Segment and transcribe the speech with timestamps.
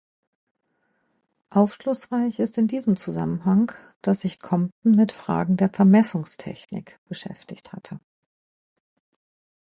[1.51, 7.99] Aufschlussreich ist in diesem Zusammenhang, dass sich Compton mit Fragen der Vermessungstechnik beschäftigt hatte.